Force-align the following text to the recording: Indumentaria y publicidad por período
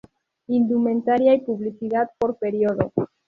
Indumentaria 0.47 1.35
y 1.35 1.41
publicidad 1.41 2.09
por 2.17 2.35
período 2.39 2.91